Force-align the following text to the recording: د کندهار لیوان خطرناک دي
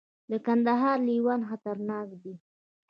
د 0.29 0.31
کندهار 0.45 0.97
لیوان 1.07 1.41
خطرناک 1.49 2.09
دي 2.21 2.33